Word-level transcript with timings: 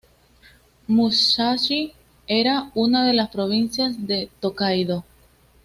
Musashi 0.87 1.93
era 2.27 2.71
una 2.73 3.05
de 3.05 3.13
las 3.13 3.29
provincias 3.29 4.07
de 4.07 4.31
Tōkaidō. 4.41 5.03